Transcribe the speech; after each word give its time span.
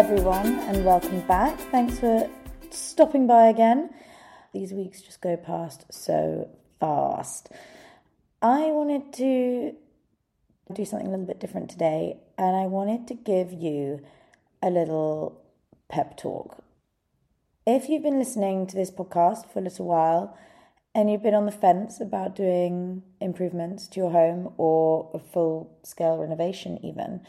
everyone, 0.00 0.58
and 0.60 0.82
welcome 0.82 1.20
back. 1.26 1.58
Thanks 1.70 1.98
for 1.98 2.26
stopping 2.70 3.26
by 3.26 3.48
again. 3.48 3.90
These 4.54 4.72
weeks 4.72 5.02
just 5.02 5.20
go 5.20 5.36
past 5.36 5.84
so 5.90 6.48
fast. 6.80 7.50
I 8.40 8.70
wanted 8.70 9.12
to 9.12 9.74
do 10.72 10.84
something 10.86 11.06
a 11.06 11.10
little 11.10 11.26
bit 11.26 11.38
different 11.38 11.68
today, 11.68 12.16
and 12.38 12.56
I 12.56 12.66
wanted 12.66 13.08
to 13.08 13.14
give 13.14 13.52
you 13.52 14.00
a 14.62 14.70
little 14.70 15.38
pep 15.90 16.16
talk. 16.16 16.64
If 17.66 17.90
you've 17.90 18.02
been 18.02 18.18
listening 18.18 18.66
to 18.68 18.76
this 18.76 18.90
podcast 18.90 19.52
for 19.52 19.58
a 19.58 19.62
little 19.62 19.84
while 19.84 20.34
and 20.94 21.10
you've 21.10 21.22
been 21.22 21.34
on 21.34 21.44
the 21.44 21.52
fence 21.52 22.00
about 22.00 22.34
doing 22.34 23.02
improvements 23.20 23.86
to 23.88 24.00
your 24.00 24.12
home 24.12 24.54
or 24.56 25.10
a 25.12 25.18
full 25.18 25.78
scale 25.82 26.16
renovation, 26.16 26.82
even, 26.82 27.20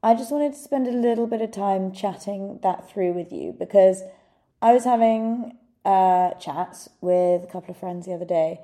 I 0.00 0.14
just 0.14 0.30
wanted 0.30 0.52
to 0.52 0.58
spend 0.58 0.86
a 0.86 0.92
little 0.92 1.26
bit 1.26 1.42
of 1.42 1.50
time 1.50 1.90
chatting 1.90 2.60
that 2.62 2.88
through 2.88 3.14
with 3.14 3.32
you 3.32 3.52
because 3.52 4.04
I 4.62 4.72
was 4.72 4.84
having 4.84 5.56
uh, 5.84 6.34
chats 6.34 6.88
with 7.00 7.42
a 7.42 7.48
couple 7.48 7.72
of 7.72 7.78
friends 7.78 8.06
the 8.06 8.14
other 8.14 8.24
day, 8.24 8.60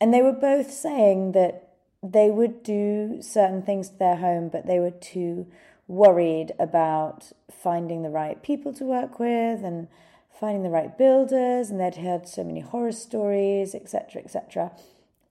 and 0.00 0.14
they 0.14 0.22
were 0.22 0.32
both 0.32 0.70
saying 0.70 1.32
that 1.32 1.70
they 2.00 2.30
would 2.30 2.62
do 2.62 3.18
certain 3.22 3.62
things 3.62 3.88
to 3.88 3.98
their 3.98 4.16
home, 4.16 4.50
but 4.50 4.66
they 4.66 4.78
were 4.78 4.92
too 4.92 5.48
worried 5.88 6.52
about 6.60 7.32
finding 7.50 8.02
the 8.02 8.08
right 8.08 8.40
people 8.42 8.72
to 8.74 8.84
work 8.84 9.18
with 9.18 9.64
and 9.64 9.88
finding 10.30 10.62
the 10.62 10.70
right 10.70 10.96
builders, 10.96 11.70
and 11.70 11.80
they'd 11.80 11.96
heard 11.96 12.28
so 12.28 12.44
many 12.44 12.60
horror 12.60 12.92
stories, 12.92 13.74
etc., 13.74 14.22
etc., 14.22 14.70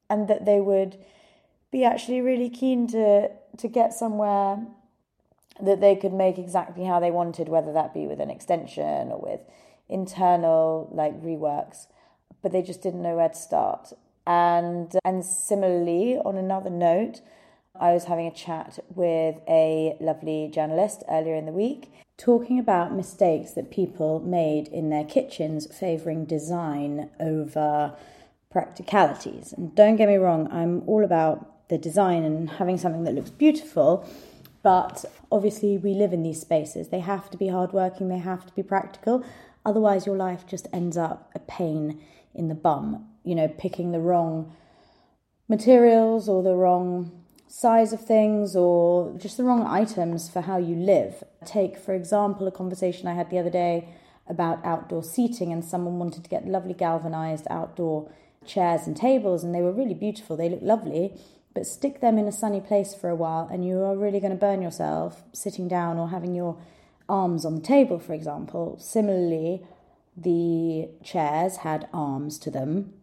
and 0.10 0.28
that 0.28 0.44
they 0.44 0.60
would 0.60 0.98
be 1.72 1.86
actually 1.86 2.20
really 2.20 2.50
keen 2.50 2.86
to 2.88 3.30
to 3.58 3.68
get 3.70 3.94
somewhere 3.94 4.60
that 5.64 5.82
they 5.82 5.96
could 5.96 6.14
make 6.14 6.38
exactly 6.38 6.86
how 6.86 7.00
they 7.00 7.12
wanted, 7.12 7.50
whether 7.50 7.74
that 7.74 7.94
be 7.94 8.08
with 8.08 8.20
an 8.20 8.30
extension 8.30 9.12
or 9.12 9.20
with 9.20 9.42
internal 9.90 10.90
like 10.92 11.22
reworks, 11.22 11.88
but 12.42 12.52
they 12.52 12.62
just 12.62 12.82
didn't 12.82 13.02
know 13.02 13.16
where 13.16 13.30
to 13.30 13.36
start. 13.36 13.94
And 14.26 14.94
and 15.04 15.26
similarly, 15.26 16.18
on 16.18 16.38
another 16.38 16.70
note, 16.70 17.22
I 17.80 17.94
was 17.94 18.06
having 18.06 18.28
a 18.28 18.32
chat 18.32 18.80
with 18.94 19.36
a 19.48 19.96
lovely 20.00 20.50
journalist 20.54 21.04
earlier 21.10 21.36
in 21.36 21.46
the 21.46 21.52
week 21.52 21.92
talking 22.22 22.60
about 22.60 22.94
mistakes 22.94 23.52
that 23.52 23.72
people 23.72 24.20
made 24.20 24.68
in 24.68 24.92
their 24.92 25.04
kitchens 25.04 25.66
favoring 25.76 26.24
design 26.24 27.10
over 27.20 27.96
practicalities. 28.52 29.54
And 29.54 29.74
don't 29.74 29.96
get 29.96 30.08
me 30.08 30.18
wrong, 30.18 30.48
I'm 30.52 30.84
all 30.88 31.04
about 31.04 31.68
the 31.70 31.80
design 31.80 32.24
and 32.24 32.48
having 32.48 32.78
something 32.78 33.06
that 33.06 33.16
looks 33.16 33.32
beautiful, 33.32 34.08
but 34.64 35.06
obviously, 35.32 35.78
we 35.78 35.94
live 35.94 36.14
in 36.14 36.24
these 36.24 36.42
spaces. 36.42 36.90
They 36.90 37.00
have 37.00 37.30
to 37.32 37.38
be 37.38 37.48
hardworking, 37.48 38.10
they 38.10 38.20
have 38.20 38.46
to 38.46 38.54
be 38.54 38.64
practical. 38.64 39.24
Otherwise, 39.66 40.06
your 40.06 40.18
life 40.18 40.46
just 40.48 40.68
ends 40.74 40.98
up 40.98 41.32
a 41.36 41.40
pain 41.40 42.02
in 42.34 42.48
the 42.48 42.56
bum. 42.56 43.08
You 43.24 43.36
know, 43.36 43.48
picking 43.48 43.92
the 43.92 44.00
wrong 44.00 44.56
materials 45.48 46.28
or 46.28 46.42
the 46.42 46.56
wrong 46.56 47.12
size 47.48 47.92
of 47.92 48.02
things 48.04 48.56
or 48.56 49.14
just 49.18 49.38
the 49.38 49.44
wrong 49.44 49.68
items 49.68 50.30
for 50.30 50.42
how 50.42 50.58
you 50.58 50.76
live. 50.76 51.24
Take, 51.46 51.78
for 51.78 51.94
example, 51.94 52.48
a 52.48 52.52
conversation 52.52 53.08
I 53.08 53.14
had 53.14 53.30
the 53.30 53.38
other 53.38 53.50
day 53.50 53.90
about 54.28 54.64
outdoor 54.64 55.04
seating, 55.04 55.52
and 55.52 55.64
someone 55.64 56.00
wanted 56.00 56.24
to 56.24 56.30
get 56.30 56.48
lovely 56.48 56.74
galvanized 56.74 57.46
outdoor 57.50 58.10
chairs 58.46 58.88
and 58.88 58.96
tables, 58.96 59.44
and 59.44 59.54
they 59.54 59.62
were 59.62 59.72
really 59.72 59.94
beautiful. 59.94 60.38
They 60.38 60.50
looked 60.50 60.64
lovely, 60.64 61.20
but 61.54 61.66
stick 61.66 62.02
them 62.02 62.18
in 62.18 62.28
a 62.28 62.32
sunny 62.32 62.62
place 62.62 62.94
for 62.94 63.10
a 63.10 63.16
while 63.16 63.48
and 63.52 63.66
you 63.66 63.82
are 63.82 63.98
really 63.98 64.20
going 64.20 64.32
to 64.32 64.38
burn 64.38 64.62
yourself 64.62 65.24
sitting 65.34 65.68
down 65.68 65.98
or 65.98 66.10
having 66.10 66.34
your 66.34 66.58
arms 67.10 67.46
on 67.46 67.56
the 67.56 67.62
table, 67.62 68.00
for 68.00 68.14
example. 68.14 68.78
Similarly, 68.80 69.66
the 70.16 70.90
chairs 71.04 71.58
had 71.58 71.88
arms 71.94 72.38
to 72.40 72.52
them. 72.52 72.94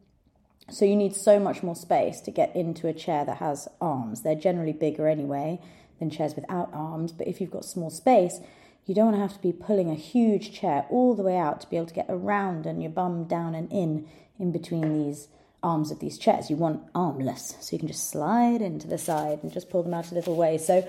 So 0.70 0.84
you 0.84 0.96
need 0.96 1.14
so 1.14 1.38
much 1.38 1.62
more 1.62 1.76
space 1.76 2.20
to 2.22 2.30
get 2.30 2.54
into 2.54 2.88
a 2.88 2.92
chair 2.92 3.24
that 3.24 3.38
has 3.38 3.68
arms. 3.80 4.22
They're 4.22 4.34
generally 4.34 4.72
bigger 4.72 5.08
anyway 5.08 5.60
than 5.98 6.10
chairs 6.10 6.34
without 6.34 6.70
arms, 6.72 7.12
but 7.12 7.26
if 7.26 7.40
you've 7.40 7.50
got 7.50 7.64
small 7.64 7.90
space, 7.90 8.40
you 8.86 8.94
don't 8.94 9.06
want 9.06 9.16
to 9.16 9.22
have 9.22 9.34
to 9.34 9.42
be 9.42 9.52
pulling 9.52 9.90
a 9.90 9.94
huge 9.94 10.52
chair 10.52 10.86
all 10.90 11.14
the 11.14 11.22
way 11.22 11.36
out 11.36 11.60
to 11.60 11.70
be 11.70 11.76
able 11.76 11.86
to 11.86 11.94
get 11.94 12.06
around 12.08 12.66
and 12.66 12.82
your 12.82 12.90
bum 12.90 13.24
down 13.24 13.54
and 13.54 13.70
in 13.70 14.08
in 14.38 14.52
between 14.52 15.04
these 15.04 15.28
arms 15.62 15.90
of 15.90 16.00
these 16.00 16.18
chairs. 16.18 16.50
You 16.50 16.56
want 16.56 16.82
armless, 16.94 17.56
so 17.60 17.74
you 17.74 17.78
can 17.78 17.88
just 17.88 18.10
slide 18.10 18.62
into 18.62 18.86
the 18.86 18.98
side 18.98 19.40
and 19.42 19.52
just 19.52 19.70
pull 19.70 19.82
them 19.82 19.94
out 19.94 20.10
a 20.10 20.14
little 20.14 20.36
way. 20.36 20.58
So, 20.58 20.88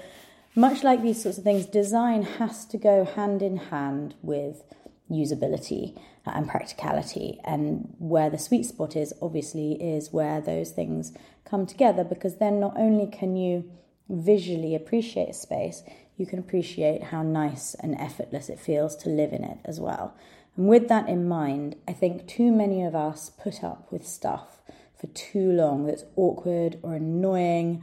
much 0.55 0.83
like 0.83 1.01
these 1.01 1.21
sorts 1.21 1.37
of 1.37 1.43
things, 1.43 1.65
design 1.65 2.23
has 2.23 2.65
to 2.65 2.77
go 2.77 3.05
hand 3.05 3.41
in 3.41 3.57
hand 3.57 4.15
with 4.21 4.63
usability 5.09 5.95
uh, 6.25 6.31
and 6.35 6.47
practicality. 6.47 7.39
And 7.43 7.93
where 7.99 8.29
the 8.29 8.37
sweet 8.37 8.65
spot 8.65 8.95
is, 8.95 9.13
obviously, 9.21 9.73
is 9.73 10.11
where 10.11 10.41
those 10.41 10.71
things 10.71 11.13
come 11.45 11.65
together 11.65 12.03
because 12.03 12.37
then 12.37 12.59
not 12.59 12.77
only 12.77 13.07
can 13.07 13.35
you 13.35 13.69
visually 14.09 14.75
appreciate 14.75 15.35
space, 15.35 15.83
you 16.17 16.25
can 16.25 16.39
appreciate 16.39 17.03
how 17.03 17.23
nice 17.23 17.75
and 17.75 17.95
effortless 17.95 18.49
it 18.49 18.59
feels 18.59 18.95
to 18.97 19.09
live 19.09 19.31
in 19.31 19.43
it 19.43 19.57
as 19.65 19.79
well. 19.79 20.15
And 20.57 20.67
with 20.67 20.89
that 20.89 21.07
in 21.07 21.27
mind, 21.27 21.75
I 21.87 21.93
think 21.93 22.27
too 22.27 22.51
many 22.51 22.83
of 22.83 22.95
us 22.95 23.29
put 23.29 23.63
up 23.63 23.91
with 23.91 24.05
stuff 24.05 24.58
for 24.99 25.07
too 25.07 25.51
long 25.51 25.85
that's 25.85 26.03
awkward 26.15 26.77
or 26.83 26.95
annoying 26.95 27.81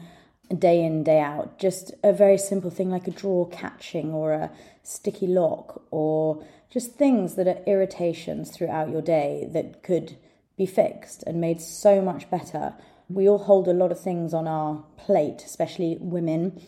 day 0.57 0.85
in, 0.85 1.03
day 1.03 1.21
out. 1.21 1.59
Just 1.59 1.93
a 2.05 2.13
very 2.13 2.39
simple 2.39 2.71
thing 2.71 2.91
like 2.91 3.09
a 3.09 3.11
drawer 3.11 3.49
catching 3.49 4.13
or 4.13 4.33
a 4.33 4.51
sticky 4.83 5.27
lock 5.27 5.83
or 5.91 6.45
just 6.71 6.95
things 6.95 7.35
that 7.35 7.49
are 7.49 7.63
irritations 7.67 8.51
throughout 8.51 8.91
your 8.91 9.03
day 9.03 9.49
that 9.53 9.83
could 9.83 10.17
be 10.57 10.67
fixed 10.67 11.23
and 11.27 11.41
made 11.41 11.61
so 11.61 12.01
much 12.01 12.31
better. 12.31 12.75
We 13.09 13.29
all 13.29 13.39
hold 13.39 13.67
a 13.69 13.73
lot 13.73 13.93
of 13.93 14.01
things 14.01 14.35
on 14.35 14.47
our 14.47 14.85
plate, 14.97 15.43
especially 15.45 15.97
women. 16.01 16.61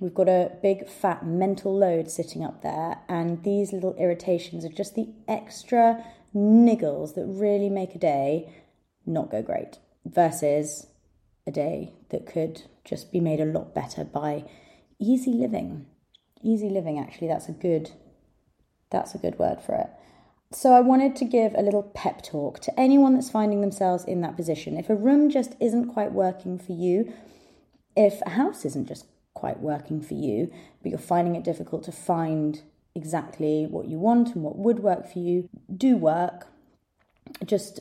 We've 0.00 0.14
got 0.14 0.28
a 0.28 0.52
big 0.62 0.88
fat 0.88 1.24
mental 1.24 1.76
load 1.76 2.10
sitting 2.10 2.42
up 2.44 2.62
there, 2.62 2.98
and 3.08 3.44
these 3.44 3.72
little 3.72 3.94
irritations 3.96 4.64
are 4.64 4.70
just 4.70 4.94
the 4.94 5.08
extra 5.28 6.04
niggles 6.34 7.14
that 7.14 7.26
really 7.26 7.68
make 7.68 7.94
a 7.94 7.98
day 7.98 8.52
not 9.04 9.30
go 9.30 9.42
great 9.42 9.78
versus 10.04 10.86
a 11.46 11.50
day 11.50 11.92
that 12.10 12.26
could 12.26 12.62
just 12.84 13.12
be 13.12 13.20
made 13.20 13.40
a 13.40 13.44
lot 13.44 13.74
better 13.74 14.04
by 14.04 14.44
easy 14.98 15.32
living. 15.32 15.86
Easy 16.42 16.68
living, 16.68 16.98
actually, 16.98 17.28
that's 17.28 17.48
a 17.48 17.52
good 17.52 17.92
that's 18.90 19.14
a 19.14 19.18
good 19.18 19.38
word 19.38 19.60
for 19.62 19.74
it. 19.74 19.88
So 20.52 20.74
I 20.74 20.80
wanted 20.80 21.16
to 21.16 21.24
give 21.24 21.54
a 21.54 21.62
little 21.62 21.82
pep 21.82 22.22
talk 22.22 22.60
to 22.60 22.78
anyone 22.78 23.14
that's 23.14 23.30
finding 23.30 23.62
themselves 23.62 24.04
in 24.04 24.20
that 24.20 24.36
position. 24.36 24.76
If 24.76 24.90
a 24.90 24.94
room 24.94 25.30
just 25.30 25.54
isn't 25.60 25.88
quite 25.88 26.12
working 26.12 26.58
for 26.58 26.72
you, 26.72 27.10
if 27.96 28.20
a 28.26 28.30
house 28.30 28.66
isn't 28.66 28.86
just 28.86 29.06
quite 29.32 29.60
working 29.60 30.02
for 30.02 30.12
you, 30.12 30.52
but 30.82 30.90
you're 30.90 30.98
finding 30.98 31.36
it 31.36 31.44
difficult 31.44 31.84
to 31.84 31.92
find 31.92 32.62
exactly 32.94 33.66
what 33.66 33.86
you 33.86 33.98
want 33.98 34.34
and 34.34 34.44
what 34.44 34.58
would 34.58 34.80
work 34.80 35.10
for 35.10 35.20
you, 35.20 35.48
do 35.74 35.96
work. 35.96 36.48
Just 37.44 37.80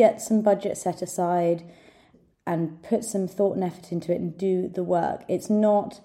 get 0.00 0.22
some 0.22 0.40
budget 0.40 0.78
set 0.78 1.02
aside 1.02 1.62
and 2.46 2.82
put 2.82 3.04
some 3.04 3.28
thought 3.28 3.54
and 3.54 3.62
effort 3.62 3.92
into 3.92 4.10
it 4.12 4.20
and 4.20 4.38
do 4.38 4.66
the 4.66 4.82
work. 4.82 5.24
It's 5.28 5.50
not 5.50 6.00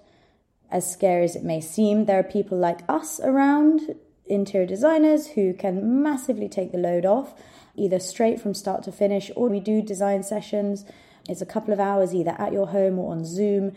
as 0.70 0.92
scary 0.92 1.24
as 1.24 1.34
it 1.34 1.42
may 1.42 1.62
seem. 1.62 2.04
There 2.04 2.18
are 2.18 2.36
people 2.38 2.58
like 2.58 2.80
us 2.90 3.20
around, 3.20 3.94
interior 4.26 4.66
designers, 4.66 5.28
who 5.28 5.54
can 5.54 6.02
massively 6.02 6.46
take 6.46 6.72
the 6.72 6.78
load 6.78 7.06
off, 7.06 7.34
either 7.74 7.98
straight 7.98 8.38
from 8.38 8.52
start 8.52 8.82
to 8.82 8.92
finish, 8.92 9.30
or 9.34 9.48
we 9.48 9.60
do 9.60 9.80
design 9.80 10.22
sessions. 10.22 10.84
It's 11.26 11.40
a 11.40 11.52
couple 11.54 11.72
of 11.72 11.80
hours 11.80 12.14
either 12.14 12.36
at 12.38 12.52
your 12.52 12.66
home 12.66 12.98
or 12.98 13.12
on 13.12 13.24
Zoom, 13.24 13.72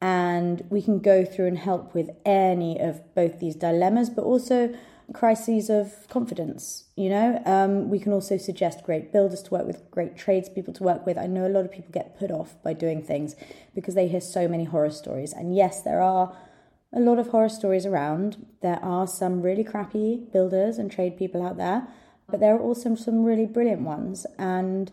and 0.00 0.62
we 0.70 0.82
can 0.82 1.00
go 1.00 1.24
through 1.24 1.48
and 1.48 1.58
help 1.58 1.94
with 1.94 2.10
any 2.24 2.78
of 2.78 3.02
both 3.16 3.40
these 3.40 3.56
dilemmas, 3.56 4.08
but 4.08 4.22
also 4.22 4.72
crises 5.12 5.68
of 5.68 6.08
confidence. 6.08 6.84
You 6.96 7.10
know, 7.10 7.42
um, 7.44 7.90
we 7.90 7.98
can 7.98 8.12
also 8.12 8.36
suggest 8.36 8.84
great 8.84 9.12
builders 9.12 9.42
to 9.42 9.50
work 9.50 9.66
with, 9.66 9.90
great 9.90 10.16
tradespeople 10.16 10.72
to 10.74 10.82
work 10.82 11.04
with. 11.04 11.18
I 11.18 11.26
know 11.26 11.46
a 11.46 11.48
lot 11.48 11.64
of 11.64 11.72
people 11.72 11.92
get 11.92 12.18
put 12.18 12.30
off 12.30 12.54
by 12.62 12.72
doing 12.72 13.02
things 13.02 13.36
because 13.74 13.94
they 13.94 14.08
hear 14.08 14.20
so 14.20 14.48
many 14.48 14.64
horror 14.64 14.90
stories. 14.90 15.32
And 15.32 15.54
yes, 15.54 15.82
there 15.82 16.00
are 16.00 16.36
a 16.92 17.00
lot 17.00 17.18
of 17.18 17.28
horror 17.28 17.48
stories 17.48 17.84
around. 17.84 18.46
There 18.62 18.78
are 18.82 19.06
some 19.06 19.42
really 19.42 19.64
crappy 19.64 20.16
builders 20.32 20.78
and 20.78 20.90
trade 20.90 21.18
people 21.18 21.44
out 21.44 21.56
there, 21.56 21.88
but 22.30 22.40
there 22.40 22.54
are 22.54 22.60
also 22.60 22.94
some 22.94 23.24
really 23.24 23.46
brilliant 23.46 23.82
ones. 23.82 24.26
And 24.38 24.90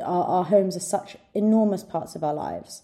our, 0.00 0.24
our 0.24 0.44
homes 0.44 0.76
are 0.76 0.80
such 0.80 1.16
enormous 1.34 1.82
parts 1.82 2.14
of 2.14 2.22
our 2.22 2.34
lives. 2.34 2.82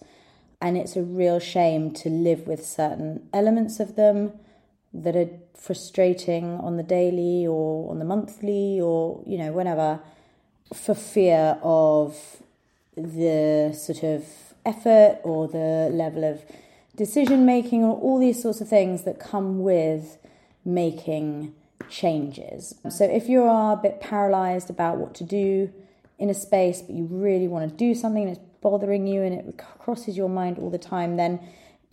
And 0.60 0.76
it's 0.76 0.96
a 0.96 1.02
real 1.02 1.38
shame 1.38 1.92
to 1.92 2.08
live 2.08 2.46
with 2.46 2.66
certain 2.66 3.28
elements 3.32 3.78
of 3.78 3.94
them 3.94 4.32
that 4.93 5.17
are 5.17 5.29
frustrating 5.55 6.44
on 6.61 6.76
the 6.76 6.82
daily 6.82 7.46
or 7.46 7.90
on 7.90 7.99
the 7.99 8.05
monthly 8.05 8.81
or, 8.81 9.23
you 9.26 9.37
know, 9.37 9.52
whenever 9.52 10.00
for 10.73 10.94
fear 10.94 11.58
of 11.62 12.17
the 12.96 13.73
sort 13.76 14.02
of 14.02 14.25
effort 14.64 15.19
or 15.23 15.49
the 15.49 15.88
level 15.93 16.25
of 16.25 16.43
decision 16.96 17.46
making 17.46 17.85
or 17.85 17.96
all 18.00 18.19
these 18.19 18.43
sorts 18.43 18.61
of 18.61 18.69
things 18.69 19.05
that 19.05 19.20
come 19.20 19.62
with 19.62 20.19
making 20.64 21.55
changes. 21.88 22.75
So 22.90 23.05
if 23.05 23.29
you 23.29 23.43
are 23.44 23.75
a 23.75 23.76
bit 23.76 24.00
paralyzed 24.00 24.69
about 24.69 24.99
what 24.99 25.14
to 25.17 25.25
do 25.25 25.73
in 26.19 26.29
a 26.29 26.35
space, 26.35 26.82
but 26.82 26.94
you 26.94 27.05
really 27.05 27.49
want 27.49 27.70
to 27.70 27.76
do 27.76 27.94
something 27.94 28.25
and 28.25 28.37
it's 28.37 28.44
bothering 28.61 29.06
you 29.06 29.23
and 29.23 29.35
it 29.35 29.58
crosses 29.79 30.17
your 30.17 30.29
mind 30.29 30.58
all 30.58 30.70
the 30.70 30.79
time, 30.79 31.17
then 31.17 31.40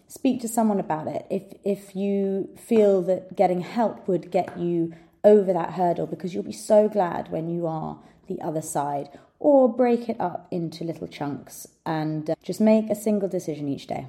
speak 0.08 0.42
to 0.42 0.48
someone 0.48 0.80
about 0.80 1.08
it. 1.08 1.26
If 1.30 1.44
if 1.64 1.96
you 1.96 2.50
feel 2.58 3.02
that 3.04 3.36
getting 3.36 3.62
help 3.62 4.08
would 4.08 4.32
get 4.32 4.58
you 4.58 4.94
over 5.24 5.52
that 5.54 5.74
hurdle 5.74 6.06
because 6.06 6.34
you'll 6.34 6.44
be 6.44 6.52
so 6.52 6.88
glad 6.88 7.32
when 7.32 7.50
you 7.50 7.66
are 7.66 8.00
the 8.28 8.40
other 8.42 8.62
side 8.62 9.10
or 9.40 9.72
break 9.72 10.08
it 10.08 10.20
up 10.20 10.48
into 10.52 10.84
little 10.84 11.08
chunks 11.08 11.68
and 11.86 12.30
uh, 12.30 12.36
just 12.44 12.62
make 12.62 12.90
a 12.90 12.96
single 12.96 13.28
decision 13.28 13.68
each 13.68 13.88
day 13.88 14.08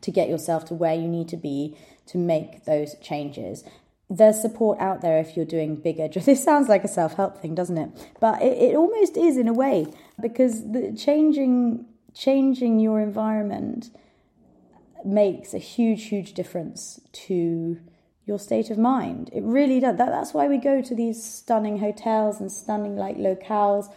to 0.00 0.10
get 0.10 0.28
yourself 0.28 0.64
to 0.64 0.74
where 0.74 0.94
you 0.94 1.08
need 1.08 1.28
to 1.28 1.36
be 1.36 1.76
to 2.06 2.16
make 2.18 2.64
those 2.64 2.94
changes. 3.02 3.64
There's 4.08 4.40
support 4.40 4.78
out 4.78 5.02
there 5.02 5.18
if 5.18 5.36
you're 5.36 5.44
doing 5.44 5.76
bigger. 5.76 6.08
This 6.24 6.42
sounds 6.42 6.68
like 6.68 6.84
a 6.84 6.88
self 6.88 7.14
help 7.14 7.42
thing, 7.42 7.54
doesn't 7.54 7.76
it? 7.76 7.90
But 8.20 8.40
it, 8.40 8.56
it 8.58 8.76
almost 8.76 9.16
is 9.16 9.36
in 9.36 9.48
a 9.48 9.52
way 9.52 9.86
because 10.20 10.70
the 10.72 10.94
changing 10.96 11.84
changing 12.14 12.80
your 12.80 13.00
environment 13.00 13.90
makes 15.04 15.54
a 15.54 15.58
huge, 15.58 16.04
huge 16.04 16.34
difference 16.34 17.00
to 17.12 17.78
your 18.26 18.38
state 18.38 18.70
of 18.70 18.78
mind. 18.78 19.30
It 19.32 19.42
really 19.42 19.80
does. 19.80 19.96
That, 19.96 20.10
that's 20.10 20.34
why 20.34 20.46
we 20.48 20.58
go 20.58 20.82
to 20.82 20.94
these 20.94 21.22
stunning 21.22 21.78
hotels 21.78 22.40
and 22.40 22.52
stunning 22.52 22.96
like 22.96 23.16
locales 23.16 23.92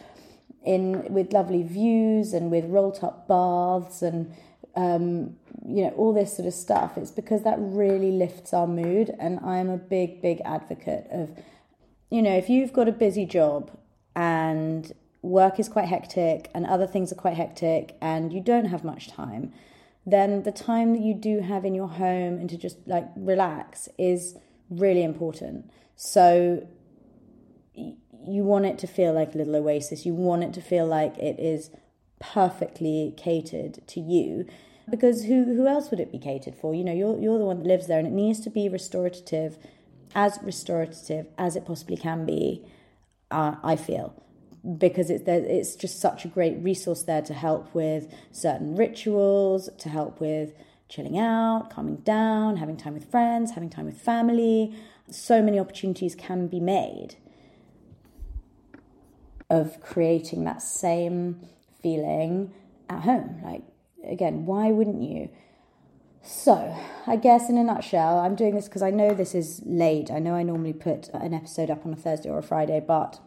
in 0.64 1.12
with 1.12 1.32
lovely 1.32 1.62
views 1.62 2.32
and 2.32 2.50
with 2.50 2.64
rolled 2.66 3.02
up 3.02 3.26
baths 3.28 4.00
and 4.00 4.32
um, 4.74 5.36
you 5.66 5.84
know 5.84 5.90
all 5.96 6.14
this 6.14 6.34
sort 6.36 6.48
of 6.48 6.54
stuff. 6.54 6.96
It's 6.96 7.10
because 7.10 7.42
that 7.42 7.56
really 7.58 8.10
lifts 8.10 8.54
our 8.54 8.66
mood, 8.66 9.14
and 9.18 9.38
I'm 9.40 9.68
a 9.68 9.76
big, 9.76 10.22
big 10.22 10.40
advocate 10.44 11.06
of 11.10 11.30
you 12.10 12.22
know 12.22 12.34
if 12.34 12.48
you've 12.48 12.72
got 12.72 12.88
a 12.88 12.92
busy 12.92 13.26
job 13.26 13.70
and 14.16 14.92
work 15.22 15.60
is 15.60 15.68
quite 15.68 15.86
hectic 15.86 16.50
and 16.54 16.66
other 16.66 16.86
things 16.86 17.12
are 17.12 17.16
quite 17.16 17.36
hectic 17.36 17.96
and 18.00 18.32
you 18.32 18.40
don't 18.40 18.66
have 18.66 18.82
much 18.82 19.08
time 19.08 19.52
then 20.04 20.42
the 20.42 20.52
time 20.52 20.92
that 20.92 21.02
you 21.02 21.14
do 21.14 21.40
have 21.40 21.64
in 21.64 21.74
your 21.74 21.88
home 21.88 22.38
and 22.38 22.50
to 22.50 22.56
just 22.56 22.76
like 22.86 23.08
relax 23.16 23.88
is 23.98 24.36
really 24.70 25.02
important. 25.02 25.70
So 25.96 26.66
you 27.74 28.42
want 28.42 28.66
it 28.66 28.78
to 28.78 28.86
feel 28.86 29.12
like 29.12 29.34
a 29.34 29.38
little 29.38 29.56
oasis. 29.56 30.06
You 30.06 30.14
want 30.14 30.44
it 30.44 30.52
to 30.54 30.60
feel 30.60 30.86
like 30.86 31.16
it 31.18 31.38
is 31.38 31.70
perfectly 32.18 33.14
catered 33.16 33.86
to 33.88 34.00
you. 34.00 34.46
Because 34.90 35.24
who 35.24 35.44
who 35.44 35.66
else 35.68 35.90
would 35.90 36.00
it 36.00 36.10
be 36.10 36.18
catered 36.18 36.56
for? 36.56 36.74
You 36.74 36.84
know, 36.84 36.92
you're 36.92 37.18
you're 37.18 37.38
the 37.38 37.44
one 37.44 37.58
that 37.58 37.66
lives 37.66 37.86
there, 37.86 37.98
and 37.98 38.06
it 38.06 38.12
needs 38.12 38.40
to 38.40 38.50
be 38.50 38.68
restorative, 38.68 39.56
as 40.14 40.38
restorative 40.42 41.26
as 41.38 41.54
it 41.54 41.64
possibly 41.64 41.96
can 41.96 42.26
be. 42.26 42.64
Uh, 43.30 43.54
I 43.62 43.76
feel 43.76 44.22
because 44.78 45.10
it's 45.10 45.24
there, 45.24 45.44
it's 45.44 45.74
just 45.74 46.00
such 46.00 46.24
a 46.24 46.28
great 46.28 46.56
resource 46.62 47.02
there 47.02 47.22
to 47.22 47.34
help 47.34 47.74
with 47.74 48.12
certain 48.30 48.76
rituals, 48.76 49.68
to 49.78 49.88
help 49.88 50.20
with 50.20 50.54
chilling 50.88 51.18
out, 51.18 51.70
calming 51.70 51.96
down, 51.96 52.56
having 52.56 52.76
time 52.76 52.94
with 52.94 53.10
friends, 53.10 53.52
having 53.52 53.70
time 53.70 53.86
with 53.86 54.00
family. 54.00 54.74
So 55.10 55.42
many 55.42 55.58
opportunities 55.58 56.14
can 56.14 56.46
be 56.46 56.60
made 56.60 57.16
of 59.50 59.80
creating 59.80 60.44
that 60.44 60.62
same 60.62 61.40
feeling 61.82 62.52
at 62.88 63.02
home. 63.02 63.40
Like, 63.42 63.62
again, 64.06 64.46
why 64.46 64.70
wouldn't 64.70 65.02
you? 65.02 65.28
So, 66.22 66.76
I 67.06 67.16
guess 67.16 67.50
in 67.50 67.58
a 67.58 67.64
nutshell, 67.64 68.18
I'm 68.18 68.36
doing 68.36 68.54
this 68.54 68.66
because 68.66 68.82
I 68.82 68.90
know 68.90 69.12
this 69.12 69.34
is 69.34 69.60
late. 69.66 70.10
I 70.10 70.20
know 70.20 70.34
I 70.34 70.44
normally 70.44 70.72
put 70.72 71.08
an 71.08 71.34
episode 71.34 71.68
up 71.68 71.84
on 71.84 71.92
a 71.92 71.96
Thursday 71.96 72.30
or 72.30 72.38
a 72.38 72.42
Friday, 72.42 72.80
but 72.80 73.18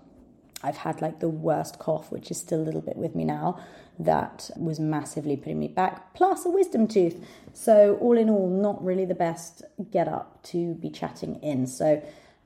I've 0.66 0.78
had 0.78 1.02
like 1.02 1.20
the 1.20 1.30
worst 1.30 1.80
cough, 1.80 2.12
which 2.12 2.32
is 2.32 2.38
still 2.38 2.62
a 2.62 2.66
little 2.66 2.82
bit 2.82 2.98
with 2.98 3.16
me 3.16 3.24
now, 3.24 3.60
that 4.00 4.50
was 4.58 4.80
massively 4.80 5.38
putting 5.38 5.60
me 5.60 5.68
back, 5.70 6.14
plus 6.14 6.46
a 6.46 6.50
wisdom 6.50 6.88
tooth. 6.88 7.24
So, 7.54 7.98
all 8.02 8.18
in 8.18 8.30
all, 8.30 8.50
not 8.50 8.84
really 8.84 9.06
the 9.06 9.16
best 9.16 9.64
get 9.92 10.08
up 10.08 10.44
to 10.44 10.74
be 10.76 10.90
chatting 10.90 11.36
in. 11.42 11.66
So, 11.68 12.04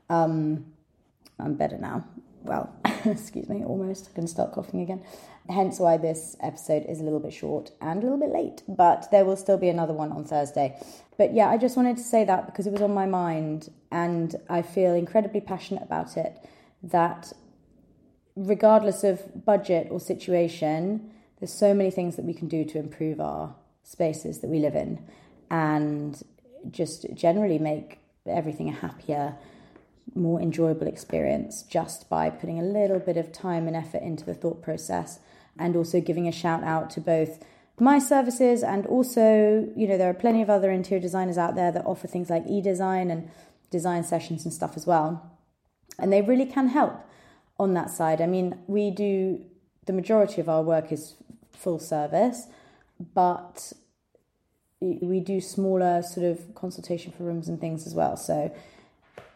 um, 0.08 0.66
I'm 1.38 1.54
better 1.54 1.78
now 1.78 2.04
well, 2.42 2.74
excuse 3.04 3.48
me, 3.48 3.64
almost. 3.64 4.08
I 4.10 4.14
can 4.14 4.26
start 4.26 4.52
coughing 4.52 4.80
again. 4.80 5.02
Hence 5.48 5.78
why 5.78 5.96
this 5.96 6.36
episode 6.40 6.84
is 6.86 7.00
a 7.00 7.02
little 7.02 7.20
bit 7.20 7.32
short 7.32 7.70
and 7.80 8.00
a 8.00 8.02
little 8.02 8.18
bit 8.18 8.30
late, 8.30 8.62
but 8.68 9.10
there 9.10 9.24
will 9.24 9.36
still 9.36 9.58
be 9.58 9.68
another 9.68 9.92
one 9.92 10.12
on 10.12 10.24
Thursday. 10.24 10.78
But 11.18 11.34
yeah, 11.34 11.48
I 11.48 11.58
just 11.58 11.76
wanted 11.76 11.96
to 11.96 12.02
say 12.02 12.24
that 12.24 12.46
because 12.46 12.66
it 12.66 12.72
was 12.72 12.82
on 12.82 12.94
my 12.94 13.06
mind 13.06 13.70
and 13.90 14.36
I 14.48 14.62
feel 14.62 14.94
incredibly 14.94 15.40
passionate 15.40 15.82
about 15.82 16.16
it 16.16 16.36
that 16.82 17.32
regardless 18.40 19.04
of 19.04 19.44
budget 19.44 19.88
or 19.90 20.00
situation, 20.00 21.10
there's 21.38 21.52
so 21.52 21.74
many 21.74 21.90
things 21.90 22.16
that 22.16 22.24
we 22.24 22.34
can 22.34 22.48
do 22.48 22.64
to 22.64 22.78
improve 22.78 23.20
our 23.20 23.54
spaces 23.82 24.40
that 24.40 24.48
we 24.48 24.58
live 24.58 24.74
in 24.74 25.04
and 25.50 26.22
just 26.70 27.06
generally 27.14 27.58
make 27.58 27.98
everything 28.26 28.68
a 28.68 28.72
happier 28.72 29.36
more 30.14 30.40
enjoyable 30.40 30.86
experience 30.86 31.62
just 31.62 32.08
by 32.08 32.28
putting 32.28 32.58
a 32.58 32.62
little 32.62 32.98
bit 32.98 33.16
of 33.16 33.32
time 33.32 33.66
and 33.66 33.76
effort 33.76 34.02
into 34.02 34.24
the 34.24 34.34
thought 34.34 34.62
process 34.62 35.20
and 35.58 35.76
also 35.76 36.00
giving 36.00 36.26
a 36.26 36.32
shout 36.32 36.64
out 36.64 36.90
to 36.90 37.00
both 37.00 37.42
my 37.78 37.98
services 37.98 38.62
and 38.62 38.86
also 38.86 39.68
you 39.76 39.86
know 39.86 39.96
there 39.96 40.10
are 40.10 40.14
plenty 40.14 40.42
of 40.42 40.50
other 40.50 40.70
interior 40.70 41.00
designers 41.00 41.38
out 41.38 41.54
there 41.54 41.72
that 41.72 41.86
offer 41.86 42.06
things 42.06 42.28
like 42.28 42.44
e-design 42.46 43.10
and 43.10 43.30
design 43.70 44.02
sessions 44.04 44.44
and 44.44 44.52
stuff 44.52 44.76
as 44.76 44.86
well. 44.86 45.30
And 45.98 46.12
they 46.12 46.22
really 46.22 46.46
can 46.46 46.68
help 46.68 47.00
on 47.60 47.74
that 47.74 47.90
side 47.90 48.20
i 48.20 48.26
mean 48.26 48.58
we 48.66 48.90
do 48.90 49.40
the 49.86 49.92
majority 49.92 50.40
of 50.40 50.48
our 50.48 50.62
work 50.62 50.90
is 50.90 51.14
full 51.52 51.78
service 51.78 52.46
but 53.14 53.72
we 54.80 55.20
do 55.20 55.40
smaller 55.40 56.02
sort 56.02 56.24
of 56.24 56.54
consultation 56.54 57.12
for 57.12 57.24
rooms 57.24 57.48
and 57.48 57.60
things 57.60 57.86
as 57.86 57.94
well 57.94 58.16
so 58.16 58.52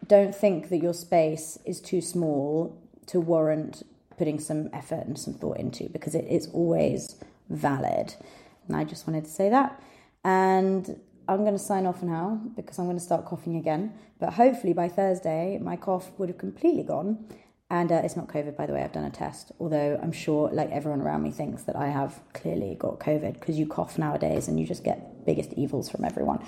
don't 0.07 0.35
think 0.35 0.69
that 0.69 0.77
your 0.77 0.93
space 0.93 1.57
is 1.65 1.79
too 1.79 2.01
small 2.01 2.81
to 3.07 3.19
warrant 3.19 3.83
putting 4.17 4.39
some 4.39 4.69
effort 4.73 5.05
and 5.05 5.17
some 5.17 5.33
thought 5.33 5.57
into 5.57 5.89
because 5.89 6.15
it 6.15 6.25
is 6.25 6.47
always 6.53 7.15
valid. 7.49 8.15
And 8.67 8.75
I 8.75 8.83
just 8.83 9.07
wanted 9.07 9.25
to 9.25 9.31
say 9.31 9.49
that. 9.49 9.81
And 10.23 10.99
I'm 11.27 11.39
going 11.39 11.53
to 11.53 11.59
sign 11.59 11.85
off 11.85 12.01
now 12.01 12.41
because 12.55 12.79
I'm 12.79 12.85
going 12.85 12.97
to 12.97 13.03
start 13.03 13.25
coughing 13.25 13.57
again. 13.57 13.93
But 14.19 14.33
hopefully 14.33 14.73
by 14.73 14.87
Thursday, 14.87 15.59
my 15.61 15.75
cough 15.75 16.11
would 16.17 16.29
have 16.29 16.37
completely 16.37 16.83
gone. 16.83 17.25
And 17.69 17.91
uh, 17.91 18.01
it's 18.03 18.15
not 18.15 18.27
COVID, 18.27 18.55
by 18.55 18.67
the 18.67 18.73
way. 18.73 18.83
I've 18.83 18.91
done 18.91 19.05
a 19.05 19.09
test. 19.09 19.51
Although 19.59 19.99
I'm 20.01 20.11
sure, 20.11 20.49
like 20.51 20.69
everyone 20.71 21.01
around 21.01 21.23
me 21.23 21.31
thinks 21.31 21.63
that 21.63 21.75
I 21.75 21.87
have 21.87 22.19
clearly 22.33 22.75
got 22.77 22.99
COVID 22.99 23.33
because 23.39 23.57
you 23.57 23.65
cough 23.65 23.97
nowadays 23.97 24.47
and 24.47 24.59
you 24.59 24.67
just 24.67 24.83
get 24.83 25.25
biggest 25.25 25.53
evils 25.53 25.89
from 25.89 26.05
everyone. 26.05 26.45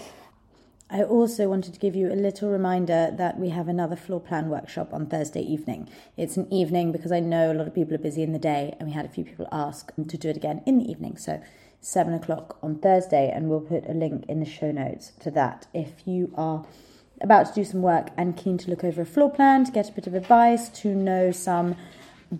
I 0.89 1.03
also 1.03 1.49
wanted 1.49 1.73
to 1.73 1.79
give 1.81 1.97
you 1.97 2.13
a 2.13 2.15
little 2.15 2.49
reminder 2.49 3.13
that 3.17 3.37
we 3.37 3.49
have 3.49 3.67
another 3.67 3.97
floor 3.97 4.21
plan 4.21 4.47
workshop 4.47 4.93
on 4.93 5.07
Thursday 5.07 5.41
evening. 5.41 5.89
It's 6.15 6.37
an 6.37 6.51
evening 6.53 6.93
because 6.93 7.11
I 7.11 7.19
know 7.19 7.51
a 7.51 7.55
lot 7.55 7.67
of 7.67 7.75
people 7.75 7.95
are 7.95 7.97
busy 7.97 8.23
in 8.23 8.31
the 8.31 8.39
day, 8.39 8.73
and 8.79 8.87
we 8.87 8.93
had 8.93 9.03
a 9.03 9.09
few 9.09 9.25
people 9.25 9.49
ask 9.51 9.91
to 9.95 10.17
do 10.17 10.29
it 10.29 10.37
again 10.37 10.61
in 10.65 10.77
the 10.77 10.89
evening. 10.89 11.17
So, 11.17 11.41
seven 11.81 12.13
o'clock 12.13 12.57
on 12.63 12.79
Thursday, 12.79 13.29
and 13.29 13.49
we'll 13.49 13.59
put 13.59 13.85
a 13.89 13.93
link 13.93 14.25
in 14.29 14.39
the 14.39 14.45
show 14.45 14.71
notes 14.71 15.11
to 15.19 15.31
that 15.31 15.67
if 15.73 16.07
you 16.07 16.31
are 16.37 16.65
about 17.21 17.47
to 17.47 17.53
do 17.53 17.63
some 17.63 17.81
work 17.81 18.09
and 18.17 18.37
keen 18.37 18.57
to 18.59 18.69
look 18.69 18.83
over 18.83 19.01
a 19.01 19.05
floor 19.05 19.31
plan 19.31 19.65
to 19.65 19.71
get 19.71 19.89
a 19.89 19.91
bit 19.91 20.07
of 20.07 20.13
advice, 20.13 20.69
to 20.69 20.93
know 20.93 21.31
some 21.31 21.75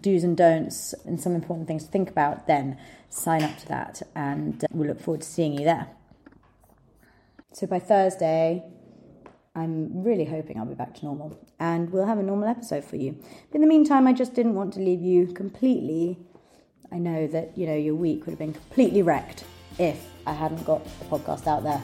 do's 0.01 0.23
and 0.23 0.35
don'ts 0.35 0.93
and 1.05 1.19
some 1.19 1.33
important 1.33 1.67
things 1.67 1.85
to 1.85 1.91
think 1.91 2.09
about, 2.09 2.47
then 2.47 2.77
sign 3.09 3.43
up 3.43 3.57
to 3.57 3.67
that, 3.67 4.01
and 4.15 4.63
uh, 4.63 4.67
we'll 4.71 4.87
look 4.87 5.01
forward 5.01 5.21
to 5.21 5.27
seeing 5.27 5.53
you 5.53 5.63
there. 5.63 5.87
So 7.53 7.65
by 7.65 7.79
Thursday, 7.79 8.63
I'm 9.55 10.03
really 10.03 10.25
hoping 10.25 10.59
I'll 10.59 10.65
be 10.65 10.75
back 10.75 10.93
to 10.95 11.05
normal 11.05 11.39
and 11.59 11.89
we'll 11.89 12.05
have 12.05 12.19
a 12.19 12.23
normal 12.23 12.47
episode 12.47 12.85
for 12.85 12.97
you. 12.97 13.17
But 13.49 13.55
in 13.55 13.61
the 13.61 13.67
meantime, 13.67 14.05
I 14.05 14.13
just 14.13 14.35
didn't 14.35 14.53
want 14.53 14.73
to 14.73 14.79
leave 14.79 15.01
you 15.01 15.25
completely. 15.33 16.19
I 16.91 16.99
know 16.99 17.25
that, 17.25 17.57
you 17.57 17.65
know, 17.65 17.75
your 17.75 17.95
week 17.95 18.25
would 18.25 18.33
have 18.33 18.39
been 18.39 18.53
completely 18.53 19.01
wrecked 19.01 19.43
if 19.79 20.05
I 20.27 20.33
hadn't 20.33 20.63
got 20.65 20.85
the 20.99 21.05
podcast 21.05 21.47
out 21.47 21.63
there. 21.63 21.81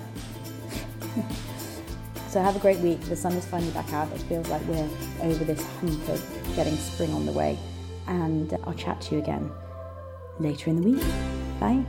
so 2.34 2.42
have 2.42 2.56
a 2.56 2.60
great 2.60 2.80
week. 2.80 3.00
The 3.02 3.16
sun 3.16 3.34
is 3.34 3.46
finally 3.46 3.72
back 3.74 3.94
out. 3.94 4.12
It 4.12 4.22
feels 4.24 4.50
like 4.50 4.64
we're 4.64 4.90
over 5.22 5.44
this 5.44 5.64
hump 5.80 6.10
of 6.10 6.56
getting 6.56 6.76
spring 6.78 7.14
on 7.14 7.28
the 7.28 7.32
way. 7.32 7.60
And 8.08 8.58
I'll 8.64 8.74
chat 8.74 9.00
to 9.02 9.16
you 9.16 9.22
again 9.22 9.52
later 10.40 10.72
in 10.72 10.82
the 10.82 10.90
week. 10.90 11.04
Bye. 11.60 11.86